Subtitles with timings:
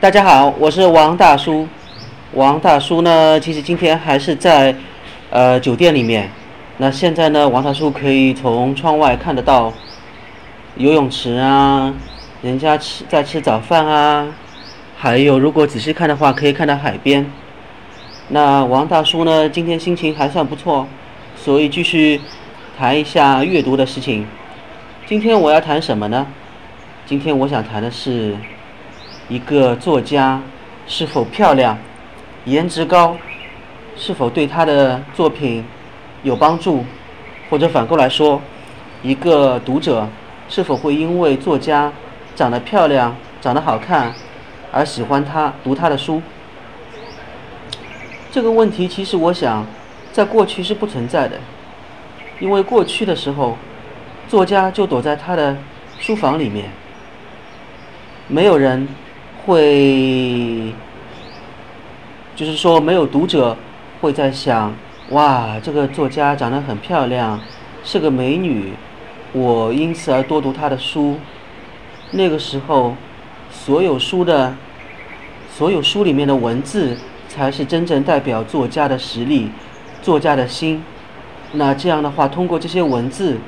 [0.00, 1.66] 大家好，我是王大叔。
[2.34, 4.72] 王大叔呢，其实今天还是在
[5.28, 6.30] 呃酒店里面。
[6.76, 9.72] 那现在呢，王大叔可以从窗外看得到
[10.76, 11.92] 游泳池啊，
[12.42, 14.28] 人家吃在吃早饭啊，
[14.96, 17.28] 还有如果仔细看的话，可以看到海边。
[18.28, 20.86] 那王大叔呢，今天心情还算不错，
[21.34, 22.20] 所以继续
[22.78, 24.24] 谈一下阅读的事情。
[25.06, 26.24] 今天我要谈什么呢？
[27.04, 28.36] 今天我想谈的是。
[29.28, 30.40] 一个作家
[30.86, 31.76] 是否漂亮、
[32.46, 33.14] 颜值高，
[33.94, 35.62] 是否对他的作品
[36.22, 36.82] 有帮助，
[37.50, 38.40] 或者反过来说，
[39.02, 40.08] 一个读者
[40.48, 41.92] 是否会因为作家
[42.34, 44.14] 长得漂亮、长得好看
[44.72, 46.22] 而喜欢他、读他的书？
[48.32, 49.66] 这个问题其实我想，
[50.10, 51.38] 在过去是不存在的，
[52.40, 53.58] 因为过去的时候，
[54.26, 55.54] 作家就躲在他的
[55.98, 56.70] 书房里面，
[58.26, 58.88] 没有人。
[59.48, 60.74] 会，
[62.36, 63.56] 就是说，没有读者
[63.98, 64.74] 会在想，
[65.08, 67.40] 哇，这个作家长得很漂亮，
[67.82, 68.74] 是个美女，
[69.32, 71.16] 我因此而多读她的书。
[72.10, 72.94] 那个时候，
[73.50, 74.54] 所有书的，
[75.50, 79.50] 所有书里面的文字，才是真正代表作家的实力，
[80.02, 80.84] 作家的心。
[81.52, 83.38] 那这样的话，通过这些文字，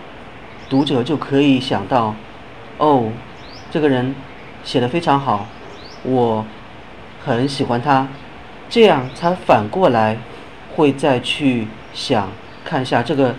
[0.70, 2.14] 读者就可以想到，
[2.78, 3.10] 哦，
[3.70, 4.14] 这个人
[4.64, 5.46] 写的非常好。
[6.02, 6.44] 我
[7.24, 8.08] 很喜欢他，
[8.68, 10.16] 这样才反过来
[10.74, 12.28] 会再去想
[12.64, 13.34] 看一下这个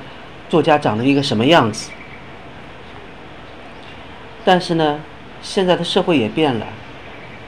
[0.50, 1.92] 作家长了一个什么样子。
[4.44, 5.00] 但是呢，
[5.42, 6.68] 现在的社会也变了，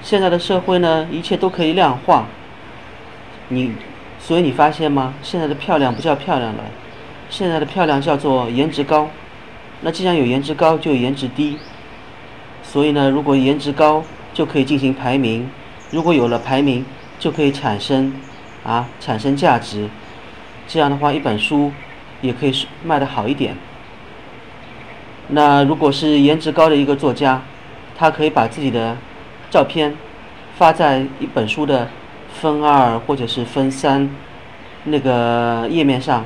[0.01, 2.25] 现在的社会呢，一切都可以量化。
[3.49, 3.73] 你，
[4.19, 5.13] 所以你发现吗？
[5.21, 6.63] 现在的漂亮不叫漂亮了，
[7.29, 9.09] 现在的漂亮叫做颜值高。
[9.81, 11.57] 那既然有颜值高，就有颜值低。
[12.63, 14.03] 所以呢，如果颜值高，
[14.33, 15.49] 就可以进行排名，
[15.91, 16.85] 如果有了排名，
[17.19, 18.13] 就可以产生
[18.63, 19.87] 啊产生价值，
[20.67, 21.71] 这样的话一本书
[22.21, 23.55] 也可以卖得好一点。
[25.29, 27.41] 那如果是颜值高的一个作家，
[27.97, 28.97] 他可以把自己的
[29.49, 29.95] 照片
[30.57, 31.87] 发在一本书的
[32.33, 34.09] 分二或者是分三
[34.85, 36.25] 那个页面上，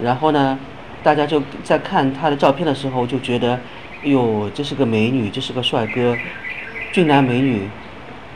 [0.00, 0.58] 然后呢，
[1.02, 3.54] 大家就在看他的照片的时候就觉得，
[4.04, 6.16] 哎呦，这是个美女，这是个帅哥。
[6.92, 7.68] 俊男美女，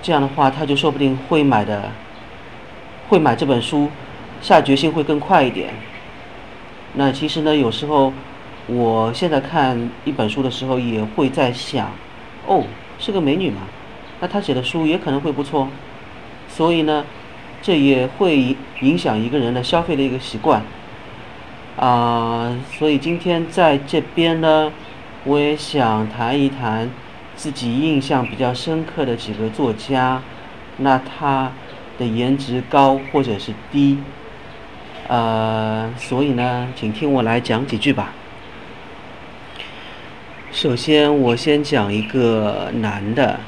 [0.01, 1.91] 这样的话，他就说不定会买的，
[3.09, 3.91] 会买这本书，
[4.41, 5.71] 下决心会更快一点。
[6.93, 8.13] 那其实呢，有时候
[8.69, 11.91] 我现在看一本书的时候，也会在想，
[12.47, 12.63] 哦，
[13.01, 13.63] 是个美女嘛，
[14.21, 15.67] 那她写的书也可能会不错。
[16.49, 17.05] 所以呢，
[17.61, 20.63] 这也会影响一个人的消费的一个习惯。
[21.77, 24.71] 啊，所以今天在这边呢，
[25.25, 26.89] 我也想谈一谈。
[27.37, 30.23] 自己印象比较深刻的几个作家，
[30.79, 31.53] 那他
[31.99, 33.99] 的颜值高或者是低，
[35.09, 38.13] 呃，所以呢，请听我来讲几句吧。
[40.51, 43.41] 首先，我先讲一个男的，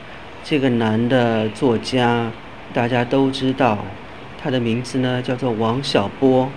[0.43, 2.31] 这个男的作家
[2.75, 3.79] 大家都知道，
[4.43, 6.51] 他的名字呢叫做王小波。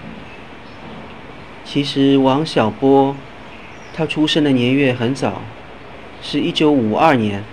[1.64, 3.16] 其实王小波，
[3.94, 5.42] 他出生的年月很早。
[6.22, 7.44] 是一九五二年，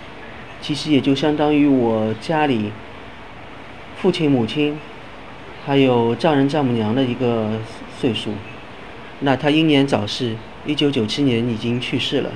[0.60, 2.72] 其实也就相当于我家里
[3.96, 4.78] 父亲、母亲，
[5.64, 7.60] 还有丈人、丈母娘的一个
[7.98, 8.32] 岁数。
[9.20, 12.30] 那他英年早逝，一九九七年已经去世了。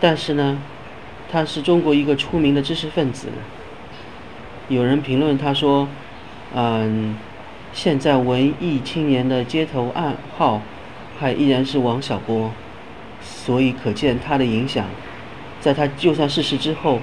[0.00, 0.58] 但是呢，
[1.30, 3.28] 他是中国一个出名的知识分子。
[4.68, 5.88] 有人评论他说
[6.54, 7.16] ：“嗯，
[7.72, 10.62] 现在文艺青年的街头暗号，
[11.18, 12.52] 还依然是王小波。”
[13.22, 14.86] 所以可见他的影响，
[15.60, 17.00] 在他就算逝世之后，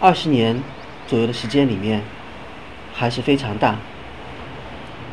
[0.00, 0.62] 二十年
[1.06, 2.02] 左右的时间里面，
[2.94, 3.76] 还是非常大。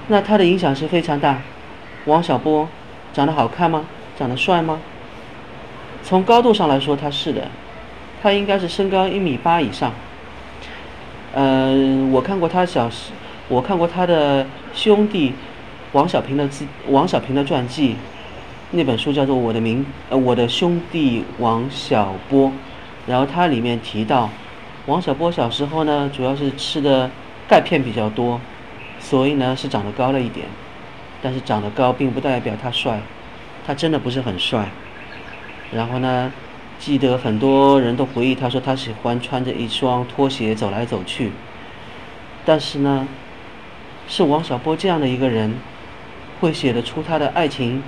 [0.08, 1.42] 那他的影响是非常大。
[2.06, 2.68] 王小波
[3.14, 3.86] 长得好看吗？
[4.18, 4.80] 长得帅吗？
[6.04, 7.48] 从高度上来说，他是的，
[8.22, 9.94] 他应该是身高一米八以上。
[11.34, 13.12] 嗯，我看过他小时，
[13.48, 15.34] 我看过他的兄弟
[15.94, 17.96] 王小平的自王小平的传记。
[18.76, 22.52] 那本书叫做《我的名》，呃，我的兄弟王小波，
[23.06, 24.32] 然后它里面提到，
[24.88, 27.12] 王小波小时候呢，主要是吃的
[27.48, 28.42] 钙片比较多，
[29.00, 30.48] 所以呢是长得高了一点，
[31.22, 33.00] 但是长得高并不代表他帅，
[33.64, 34.68] 他真的不是很帅。
[35.72, 36.34] 然后呢，
[36.80, 41.32] 记得很多人都回忆，他说他喜欢穿着一双拖鞋走来走去，
[42.44, 43.08] 但是呢，
[44.08, 45.54] 是王小波这样的一个人，
[46.42, 47.84] 会写得出他的爱情。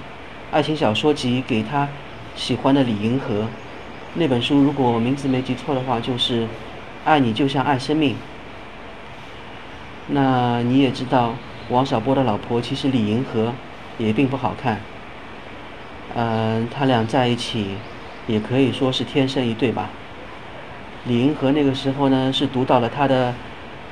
[0.55, 1.85] 爱情小说集给他
[2.33, 3.45] 喜欢的李银河
[4.13, 6.43] 那本书，如果名字没记错的话，就是
[7.03, 8.13] 《爱你就像爱生命》。
[10.07, 11.33] 那你也知道，
[11.67, 13.51] 王小波的老婆其实李银河
[13.97, 14.79] 也并不好看。
[16.15, 17.75] 嗯，他俩在一起，
[18.25, 19.89] 也可以说是天生一对吧。
[21.03, 23.33] 李银河那个时候呢，是读到了他的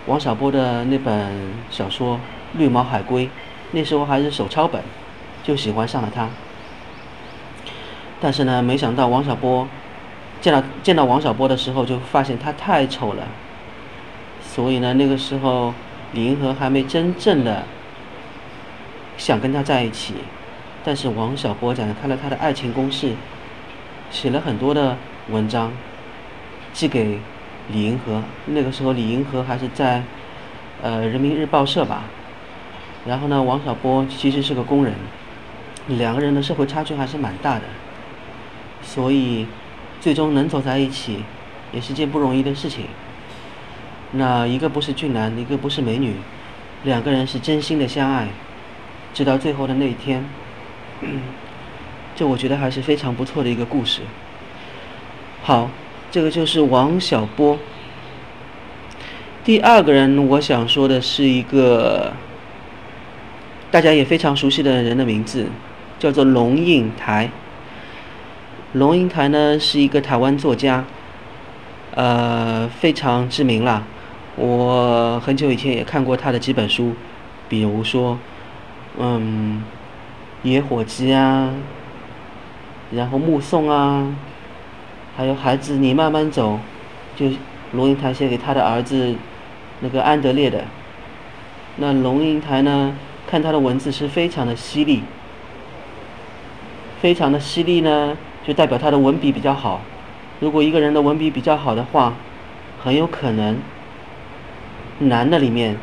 [0.05, 2.15] 王小波的那本小说
[2.53, 3.25] 《绿毛海龟》，
[3.71, 4.81] 那时候还是手抄本，
[5.43, 6.29] 就喜欢上了他。
[8.23, 9.67] 但是呢，没想到王小波
[10.39, 13.27] 见到见到王小波的时候，就发现他太丑了。
[14.41, 15.73] 所以呢，那个时候
[16.13, 17.63] 李银河还没真正的
[19.17, 20.13] 想跟他在一起。
[20.85, 23.13] 但是王小波展开了他的爱情攻势，
[24.09, 24.95] 写了很多的
[25.27, 25.73] 文章，
[26.71, 27.19] 寄给
[27.69, 28.23] 李银河。
[28.45, 30.01] 那个时候李银河还是在
[30.81, 32.03] 呃人民日报社吧。
[33.05, 34.93] 然后呢，王小波其实是个工人，
[35.87, 37.63] 两个人的社会差距还是蛮大的，
[38.83, 39.47] 所以
[39.99, 41.23] 最终能走在一起
[41.71, 42.85] 也是件不容易的事情。
[44.11, 46.15] 那一个不是俊男，一个不是美女，
[46.83, 48.27] 两个人是真心的相爱，
[49.13, 50.23] 直到最后的那一天。
[52.15, 54.01] 这我觉得还是非常不错的一个故事。
[55.41, 55.69] 好，
[56.11, 57.57] 这个就是王小波。
[59.43, 62.13] 第二个人，我想说的是一个
[63.71, 65.47] 大家也非常熟悉的人的名字，
[65.97, 67.31] 叫做龙应台。
[68.73, 70.83] 龙应台呢是一个台湾作家，
[71.95, 73.83] 呃，非常知名了。
[74.35, 76.93] 我很久以前也看过他的几本书，
[77.49, 78.19] 比如说，
[78.99, 79.63] 嗯。
[80.43, 81.51] 野火鸡啊，
[82.91, 84.13] 然后目送啊，
[85.15, 86.59] 还有孩子你慢慢走，
[87.15, 87.27] 就
[87.71, 89.15] 龙应台写给他的儿子
[89.79, 90.65] 那个安德烈的。
[91.77, 92.93] 那龙应台呢，
[93.25, 95.03] 看他的文字是非常的犀利，
[97.01, 99.81] 非常的犀利呢，就代表他的文笔比较好。
[100.39, 102.13] 如果一个人的文笔比较好的话，
[102.83, 103.57] 很有可能
[104.99, 105.77] 男的里面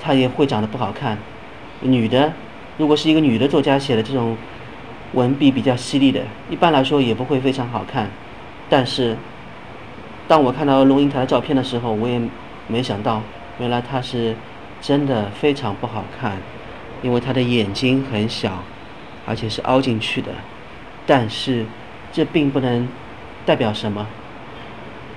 [0.00, 1.18] 他也会长得不好看，
[1.80, 2.32] 女的。
[2.76, 4.36] 如果是一个女的作家写的这种
[5.14, 8.08] 文笔比较犀利的，一般来说也不会非常好看。
[8.70, 9.16] 但是，
[10.28, 12.20] 当我看到龙应台的照片的时候，我也
[12.68, 13.20] 没想到，
[13.58, 14.36] 原来她是
[14.80, 16.36] 真的非常不好看，
[17.02, 18.62] 因为她的眼睛很小，
[19.26, 20.28] 而且是凹进去的。
[21.04, 21.64] 但是，
[22.18, 22.88] 这并不能
[23.46, 24.04] 代表什么，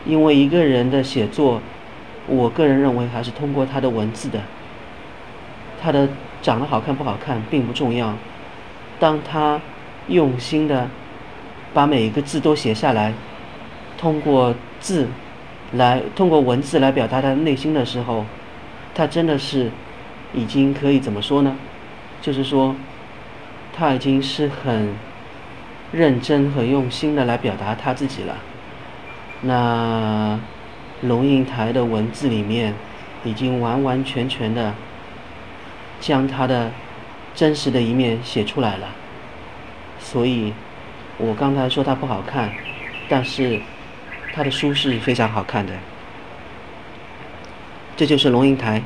[0.06, 1.60] 因为一个人的写作，
[2.28, 4.40] 我个人认为还是通过他的文字的，
[5.82, 6.08] 他的。
[6.44, 8.16] 长得好看不好看并不重要，
[9.00, 9.62] 当他
[10.08, 10.90] 用心的
[11.72, 13.14] 把每一个字都写下来，
[13.96, 15.08] 通过字
[15.74, 18.26] 来通过文字来表达他内心的时候，
[18.96, 19.70] 他真的是
[20.34, 21.56] 已经可以怎么说呢？
[22.24, 22.76] 就是说
[23.72, 24.96] 他已经是很
[25.92, 28.38] 认真、和用心的来表达他自己了。
[29.42, 30.40] 那
[31.02, 32.74] 龙应台的文字里面
[33.24, 34.74] 已经完完全全的。
[36.00, 36.72] 将他的
[37.36, 38.88] 真实的一面写出来了，
[40.00, 40.52] 所以，
[41.20, 42.52] 我刚才说他不好看，
[43.08, 43.62] 但是
[44.34, 45.74] 他的书是非常好看的。
[47.96, 48.82] 这就是龙应台。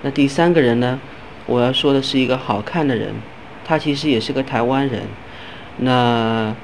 [0.00, 0.98] 那第三个人呢？
[1.44, 3.12] 我要说的是一个好看的人，
[3.62, 5.02] 他其实也是个台湾人。
[5.78, 6.54] 那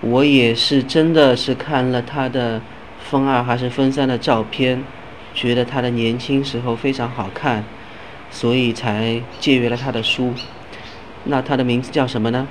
[0.00, 2.60] 我也是真的是看了他的
[2.98, 4.82] 分二还是分三的照片，
[5.34, 7.64] 觉得他的年轻时候非常好看。
[8.30, 10.32] 所以才借阅了他的书。
[11.24, 12.48] 那他的名字叫什么呢？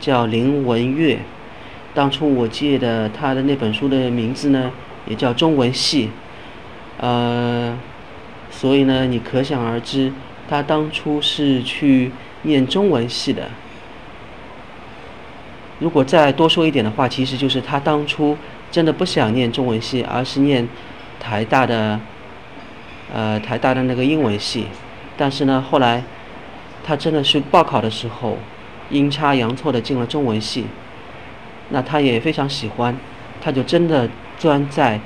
[0.00, 1.18] 叫林文月。
[1.92, 4.70] 当初我借的他的那本书的名字呢，
[5.06, 6.08] 也叫中文系。
[6.98, 7.78] 呃，
[8.50, 10.10] 所以呢，你可想而知，
[10.48, 12.10] 他当初是去
[12.44, 13.50] 念中文系的。
[15.78, 18.36] 如果再多说一点的话，其实就是他当初
[18.70, 20.68] 真的不想念中文系，而是念
[21.20, 22.00] 台大的，
[23.14, 24.66] 呃，台大的那个英文系。
[25.16, 26.02] 但是呢，后来
[26.82, 28.38] 他真的是报考的时候
[28.90, 30.66] 阴差阳错的进了中文系，
[31.70, 32.96] 那他也非常喜欢，
[33.40, 35.00] 他就真的钻在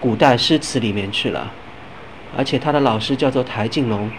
[0.00, 1.52] 古代诗词里面去了，
[2.36, 4.10] 而且他的老师叫做台静龙，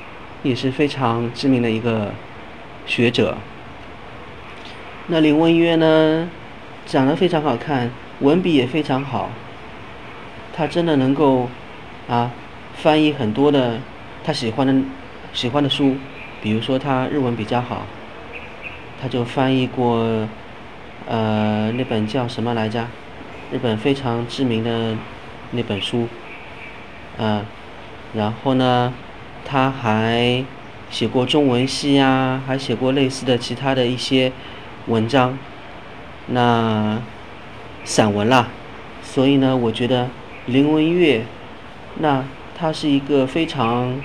[0.43, 2.13] 也是非常知名的一个
[2.85, 3.37] 学者。
[5.09, 6.29] 那林文月呢，
[6.85, 7.89] 长得非常好看，
[8.19, 9.29] 文笔也非常好，
[10.53, 11.49] 他真的能够
[12.07, 12.31] 啊
[12.75, 13.79] 翻译很多的
[14.23, 14.73] 他喜欢的。
[15.31, 15.95] 喜欢的书，
[16.41, 17.83] 比如说他日文比较好，
[18.99, 20.27] 他就翻译过，
[21.07, 22.87] 呃，那本叫什么来着？
[23.51, 24.97] 日本非常知名的
[25.51, 26.07] 那本书，
[27.19, 27.45] 嗯，
[28.15, 28.91] 然后呢，
[29.45, 30.43] 他还
[30.89, 34.31] 写过中文系呀，还写过类似的其他的一些
[34.89, 35.37] 文章，
[36.27, 36.99] 那
[37.85, 38.49] 散文啦。
[39.01, 40.09] 所以呢，我觉得
[40.47, 41.23] 林文月，
[41.99, 42.25] 那
[42.57, 43.95] 他是一个非常。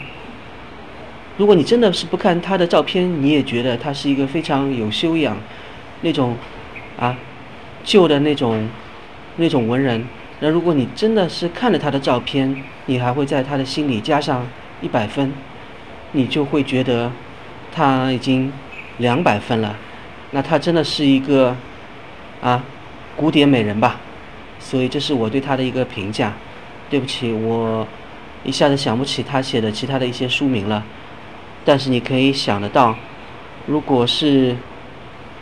[1.36, 5.36] 如果你真的是不看他的照片，你也觉得他是一个非常有修养，
[6.02, 6.36] 那种
[6.98, 7.16] 啊
[7.82, 8.68] 旧的那种
[9.36, 10.06] 那种文人。
[10.40, 14.46] 那如果你真的是看了他的照片，你还会在他的心里加上
[14.80, 15.32] 一百分，
[16.12, 17.10] 你就会觉得
[17.72, 18.52] 他已经
[18.98, 19.76] 两百分了。
[20.34, 21.56] 那他真的是一个
[22.42, 22.60] 啊
[23.14, 24.00] 古典美人吧？
[24.58, 26.32] 所以这是我对他的一个评价。
[26.90, 27.86] 对不起，我
[28.42, 30.82] 一下子想不起他写的其他的一些书名了。
[31.64, 32.96] 但是你可以想得到，
[33.66, 34.56] 如果是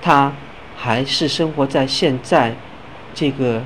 [0.02, 0.32] 他
[0.76, 2.54] 还是生活在现在
[3.14, 3.62] 这个。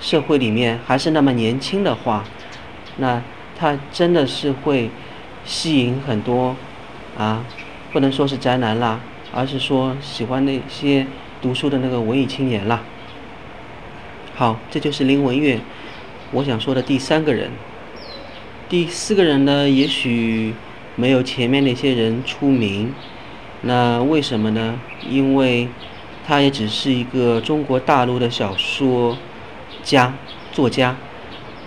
[0.00, 2.22] 社会里面还是那么年轻的话，
[2.98, 3.20] 那
[3.58, 4.88] 他真的是会
[5.44, 6.54] 吸引很多
[7.18, 7.44] 啊，
[7.92, 9.00] 不能说是宅男啦，
[9.32, 11.06] 而是说喜欢那些
[11.40, 12.82] 读书的那个文艺青年啦。
[14.34, 15.60] 好，这就是林文月，
[16.32, 17.50] 我想说的第三个人。
[18.68, 20.54] 第四个人呢，也许
[20.96, 22.92] 没有前面那些人出名，
[23.62, 24.78] 那为什么呢？
[25.08, 25.68] 因为
[26.26, 29.16] 他也只是一个中国大陆的小说。
[29.82, 30.12] 家
[30.52, 30.96] 作家，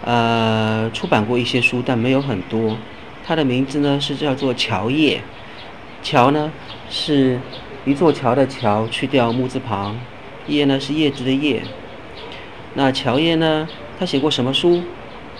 [0.04, 2.78] 呃，出版过一些书，但没有很多。
[3.26, 5.22] 他的名字呢是叫做乔叶，
[6.02, 6.52] 乔呢
[6.90, 7.40] 是
[7.86, 9.98] 一座桥的桥，去掉木字旁，
[10.48, 11.62] 叶呢是叶子的叶。
[12.74, 13.68] 那乔叶呢，
[14.00, 14.82] 他写过什么书？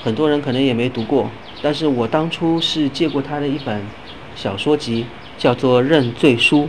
[0.02, 1.30] 很多人可能也没读过，
[1.62, 3.82] 但是我当初是借过他的一本
[4.36, 5.06] 小说集，
[5.38, 6.60] 叫做《认罪书》。《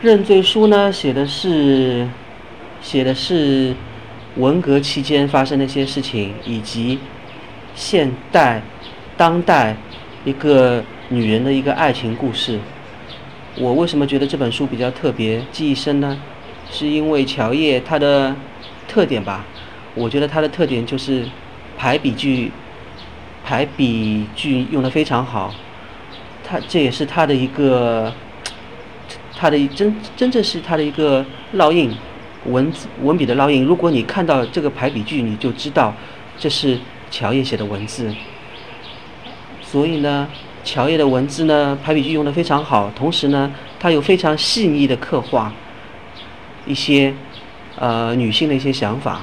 [0.00, 2.08] 认罪书》呢，写的是，
[2.80, 3.74] 写的是。
[4.36, 6.98] 文革期间发生的一些事情，以及
[7.76, 8.60] 现代、
[9.16, 9.76] 当代
[10.24, 10.82] 一个
[11.14, 12.58] 女人的一个爱情故事。
[13.56, 16.20] 我为什么觉得这本书比较特别、记忆深呢？
[16.70, 18.34] 是因为乔叶她的
[18.88, 19.44] 特点吧？
[19.94, 21.24] 我觉得她的特点就是
[21.78, 22.50] 排比句，
[23.44, 25.54] 排比句用的非常好。
[26.42, 28.12] 她这也是她的一个，
[29.38, 31.94] 她的真真正是她的一个烙印。
[32.46, 35.94] 文字文笔的烙印，如果你看到这个排比句，你就知道
[36.36, 36.78] 这是
[37.10, 38.12] 乔叶写的文字。
[39.62, 40.28] 所以呢，
[40.64, 45.52] 乔叶的文字呢，排比句用的非常好，同时呢，他有非常细腻的刻画
[46.66, 47.14] 一些
[47.76, 49.20] 呃女性的一些想法。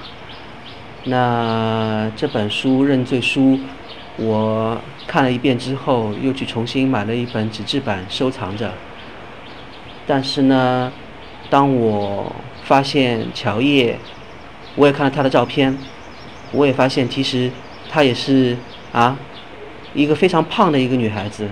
[1.06, 3.58] 那这本书《认罪书》，
[4.18, 8.72] 我看了一遍之后，又去重新买了一本纸质版收藏着。
[10.06, 10.92] 但是呢，
[11.50, 12.32] 当我
[12.64, 13.98] 发现乔叶，
[14.76, 15.76] 我也看了她的照片，
[16.52, 17.50] 我也发现其实
[17.90, 18.56] 她也是
[18.92, 19.18] 啊
[19.94, 21.48] 一个非常胖的一个女孩子。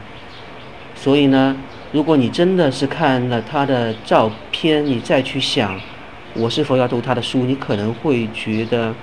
[0.96, 1.56] 所以呢，
[1.92, 5.80] 如果你真的是看了她的照片，你再去想
[6.34, 8.94] 我是否要读她的书，你可能会觉得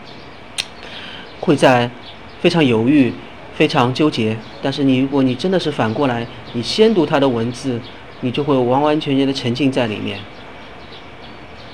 [1.41, 1.91] 会在
[2.41, 3.13] 非常犹豫、
[3.55, 4.37] 非常纠结。
[4.63, 7.81] 但是你如果你真的是反过来，你先读她的文字，
[8.21, 10.19] 你就会完完全全的沉浸在里面。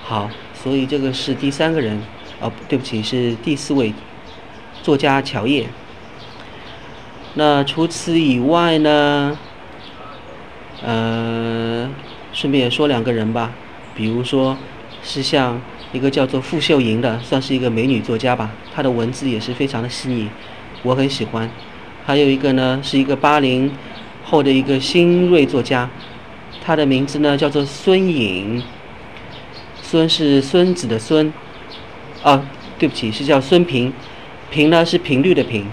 [0.05, 2.01] 好，所以这个是第三个人，
[2.41, 3.93] 哦，对不起，是第四位
[4.83, 5.67] 作家乔叶。
[7.35, 9.39] 那除此以外呢？
[10.85, 11.89] 呃，
[12.33, 13.53] 顺便也说两个人吧，
[13.95, 14.57] 比如说
[15.03, 15.61] 是像
[15.93, 20.29] 一个叫做傅秀莹的，算是一个美女作家吧，她的文字也是非常的细腻，
[20.83, 21.49] 我很喜欢。
[22.05, 23.73] 还有一个呢，是一个八零
[24.25, 25.89] 后的一个新锐作家，
[26.61, 28.61] 他的名字呢叫做孙颖。
[29.81, 31.33] 孙是孙子的孙，
[32.25, 32.45] 啊，
[32.77, 33.93] 对不起，是叫孙平，
[34.51, 35.65] 平呢是频率的平，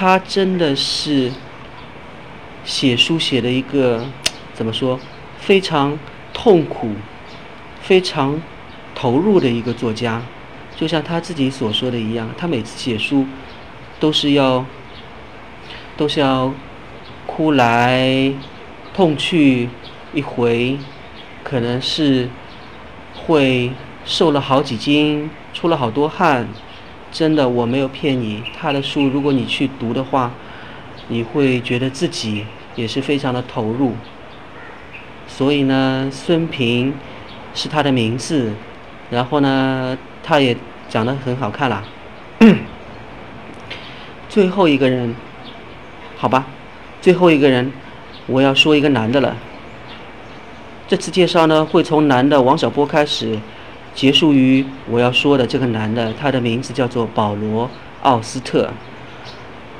[0.00, 1.30] 他真的是
[2.64, 4.06] 写书写的一个
[4.54, 4.98] 怎么说，
[5.38, 5.98] 非常
[6.32, 6.92] 痛苦、
[7.82, 8.40] 非常
[8.94, 10.22] 投入的一个作家，
[10.74, 13.26] 就像他自己所说的一样，他每次写书
[13.98, 14.64] 都是要
[15.98, 16.54] 都是要
[17.26, 18.32] 哭来
[18.94, 19.68] 痛去
[20.14, 20.78] 一回，
[21.44, 22.30] 可能是。
[23.26, 23.72] 会
[24.04, 26.48] 瘦了好几斤，出了好多汗，
[27.10, 28.42] 真的我没有骗你。
[28.58, 30.30] 他的书如果你去读的话，
[31.08, 33.94] 你会觉得自己也是非常的投入。
[35.26, 36.94] 所以呢，孙平
[37.54, 38.52] 是他的名字，
[39.10, 40.56] 然后呢，他也
[40.88, 41.82] 长得很好看啦。
[44.28, 45.14] 最后一个人，
[46.16, 46.46] 好吧，
[47.00, 47.72] 最后一个人，
[48.26, 49.36] 我要说一个男的了。
[50.86, 53.38] 这次介绍呢，会从男的王小波开始，
[53.94, 57.66] 结束于我要说的这个男的，他的名字叫做保罗·
[58.02, 58.70] 奥斯特。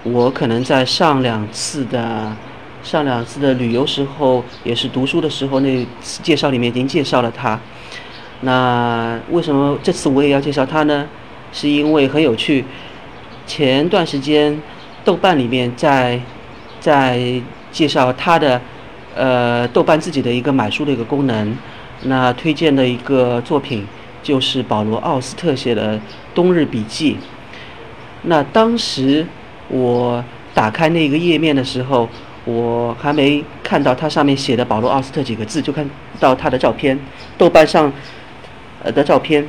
[0.02, 2.34] 我可能在上两次的
[2.82, 7.58] 上两次的旅游时候，也是读书的时候，那次介绍里面已经介绍了他。
[8.42, 11.06] 那为什么这次我也要介绍他呢？
[11.52, 12.64] 是因为很有趣。
[13.46, 14.60] 前段时间，
[15.04, 16.20] 豆瓣里面在
[16.78, 17.40] 在
[17.70, 18.60] 介绍他的
[19.14, 21.56] 呃豆瓣自己的一个买书的一个功能。
[22.04, 23.86] 那推荐的一个作品
[24.22, 25.96] 就是保罗·奥斯特写的
[26.34, 27.14] 《冬日笔记》。
[28.22, 29.26] 那当时
[29.68, 30.22] 我
[30.52, 32.08] 打开那个页面的时候，
[32.44, 36.98] 我还没看到它上面写的保罗·奥斯特几个字，就看到他的照片，
[37.38, 37.92] 豆瓣上
[38.82, 39.46] 呃的照片。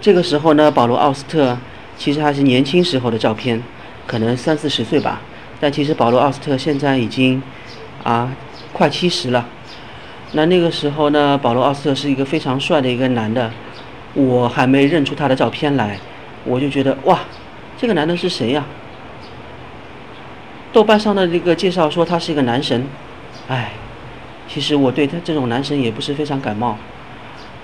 [0.00, 1.56] 这个时候呢，保罗·奥斯特
[1.96, 3.62] 其实还是年轻时候的照片，
[4.06, 5.20] 可能三四十岁吧。
[5.60, 7.42] 但其实保罗·奥斯特现在已经
[8.02, 8.32] 啊
[8.72, 9.46] 快七十了。
[10.32, 13.50] 那那个时候呢，保罗·奥斯特是一个非常帅的一个男的，
[14.14, 15.98] 我还没认出他的照片来，
[16.44, 17.18] 我就觉得哇，
[17.76, 18.64] 这个男的是谁呀？
[20.72, 22.86] 豆瓣上的这个介绍说他是一个男神，
[23.48, 23.72] 哎，
[24.46, 26.78] 其实我对他这种男神也不是非常感冒。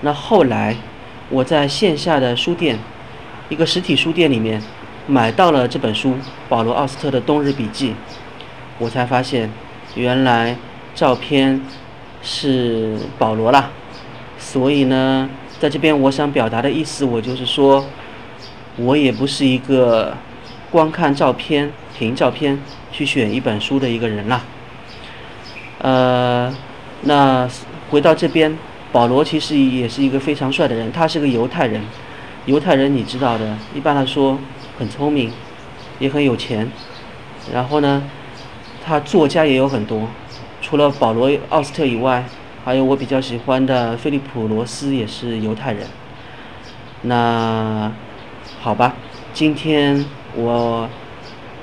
[0.01, 0.75] 那后来
[1.29, 2.77] 我在线下的书店，
[3.47, 4.61] 一个实体书店里面
[5.07, 6.09] 买到了这本书
[6.49, 7.91] 《保罗·奥斯特的冬日笔记》，
[8.77, 9.49] 我才发现
[9.95, 10.57] 原来
[10.93, 11.61] 照片。
[12.21, 13.69] 是保罗啦，
[14.37, 17.85] 所以呢，在这边我想表达的意思，我就是说，
[18.75, 20.15] 我也不是一个
[20.69, 22.59] 光看照片、凭照片
[22.91, 24.41] 去选一本书的一个人啦。
[25.79, 26.53] 呃，
[27.01, 27.47] 那
[27.89, 28.57] 回到这边，
[28.91, 31.81] 保罗其实也是一个非常帅的人，他是个犹太人，
[32.45, 34.39] 犹太人你知道的，一般来说
[34.77, 35.31] 很聪明，
[35.99, 36.69] 也很有钱，
[37.53, 38.03] 然后呢，
[38.83, 40.07] 他作家也有很多。
[40.69, 42.25] 除了保罗·奥斯特以外，
[42.65, 45.87] 还有我比较喜欢的菲利普·罗斯也是犹太人。
[47.03, 47.89] 那
[48.59, 48.93] 好吧，
[49.31, 50.03] 今天
[50.35, 50.89] 我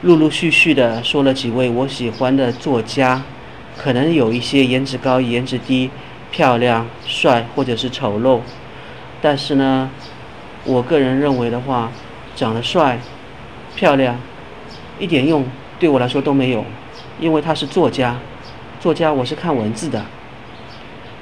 [0.00, 3.20] 陆陆续续的说了几位我喜欢的作家，
[3.76, 5.90] 可能有一些颜值高、颜值低、
[6.30, 8.40] 漂亮、帅或者是丑陋，
[9.20, 9.90] 但是呢，
[10.64, 11.92] 我个人认为的话，
[12.34, 12.98] 长得帅、
[13.76, 14.16] 漂亮，
[14.98, 15.44] 一点用
[15.78, 16.64] 对我来说都没有，
[17.20, 18.16] 因为他是作家。
[18.84, 20.04] 作家，我是看文字的。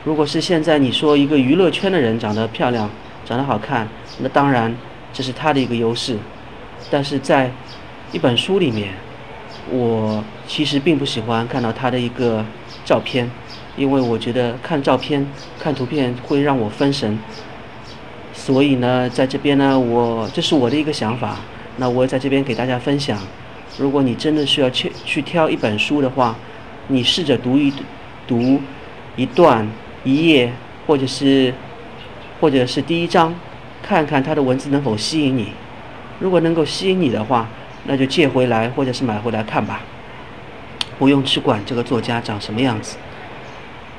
[0.03, 2.91] 如果是现在你说一个娱乐圈的人长得漂亮、
[3.25, 3.87] 长得好看，
[4.19, 4.77] 那当然
[5.13, 6.19] 这是他的一个优势。
[6.91, 7.53] 但是在
[8.11, 8.95] 一本书里面，
[9.71, 12.45] 我其实并不喜欢看到他的一个
[12.85, 13.31] 照片，
[13.77, 15.25] 因为我觉得看照片、
[15.61, 17.17] 看图片会让我分神。
[18.35, 21.37] 所以呢，在这边呢，我这是我的一个想法。
[21.77, 23.17] 那我在这边给大家分享。
[23.79, 26.35] 如果你真的需要去去挑一本书的话，
[26.93, 27.73] 你试着读一
[28.27, 28.61] 读
[29.17, 29.67] 一段
[30.05, 30.53] 一页，
[30.87, 31.53] 或者是
[32.41, 33.35] 或者是第一章，
[33.83, 35.53] 看看它的文字能否吸引你。
[36.21, 37.49] 如果能够吸引你的话，
[37.85, 39.81] 那就借回来或者是买回来看吧，
[40.99, 42.97] 不用去管这个作家长什么样子。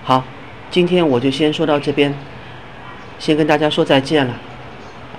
[0.03, 0.23] 好，
[0.69, 2.13] 今天我就先说到这边，
[3.17, 4.33] 先跟大家说再见了。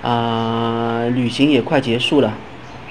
[0.01, 2.33] 啊，旅行也快结束了，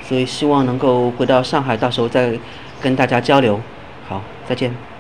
[0.03, 2.38] 所以希望能够回到上海，到时候再
[2.81, 3.61] 跟大家交流。
[4.44, 4.93] 再见。